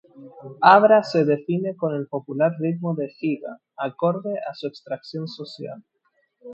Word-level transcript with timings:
Abra 0.63 1.03
se 1.03 1.25
define 1.25 1.75
con 1.77 1.93
el 1.93 2.07
popular 2.07 2.53
ritmo 2.59 2.95
de 2.95 3.09
giga, 3.09 3.59
acorde 3.77 4.33
a 4.49 4.55
su 4.55 4.65
extracción 4.65 5.27
social. 5.27 5.83